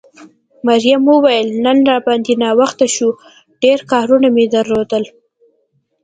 [0.67, 3.09] مريم وویل نن را باندې ناوخته شو،
[3.61, 5.03] ډېر کارونه مې درلودل.